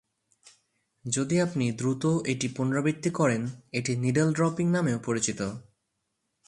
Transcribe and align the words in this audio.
যদি 1.05 1.35
আপনি 1.41 1.71
দ্রুত 1.71 2.03
এটি 2.25 2.47
পুনরাবৃত্তি 2.47 3.09
করেন, 3.09 3.41
এটি 3.71 3.91
"নিডল 3.95 4.29
ড্রপিং" 4.33 4.65
নামেও 4.69 4.99
পরিচিত। 5.05 5.39